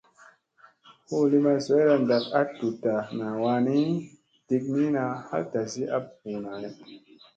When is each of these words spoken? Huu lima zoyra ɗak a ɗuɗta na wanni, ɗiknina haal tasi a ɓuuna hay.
Huu 1.07 1.23
lima 1.31 1.51
zoyra 1.65 1.95
ɗak 2.09 2.23
a 2.39 2.41
ɗuɗta 2.57 2.93
na 3.17 3.27
wanni, 3.41 3.77
ɗiknina 4.47 5.03
haal 5.27 5.43
tasi 5.51 5.81
a 5.95 5.97
ɓuuna 6.21 6.49
hay. 6.59 6.73